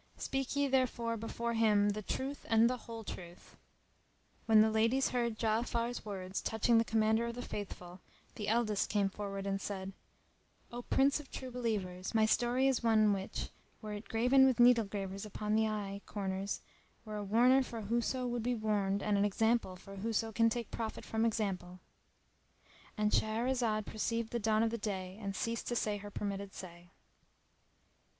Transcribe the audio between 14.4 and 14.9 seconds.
with needle